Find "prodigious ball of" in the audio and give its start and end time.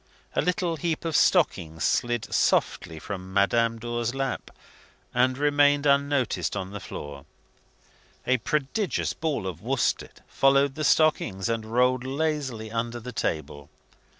8.37-9.61